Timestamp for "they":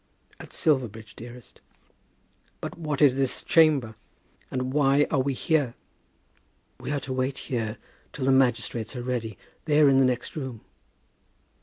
9.65-9.79